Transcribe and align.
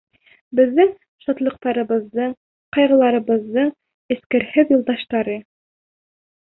Беҙҙең 0.59 0.93
шатлыҡтарыбыҙҙың, 1.25 2.33
ҡайғыларыбыҙҙың 2.79 3.71
эскерһеҙ 4.19 4.77
юлдаштары! 4.79 5.41